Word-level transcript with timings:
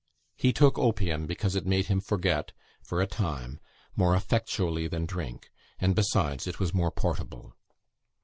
He 0.35 0.51
took 0.51 0.79
opium, 0.79 1.27
because 1.27 1.55
it 1.55 1.67
made 1.67 1.85
him 1.85 2.01
forget 2.01 2.53
for 2.81 3.01
a 3.01 3.05
time 3.05 3.59
more 3.95 4.15
effectually 4.15 4.87
than 4.87 5.05
drink; 5.05 5.51
and, 5.79 5.93
besides, 5.95 6.47
it 6.47 6.59
was 6.59 6.73
more 6.73 6.89
portable. 6.89 7.55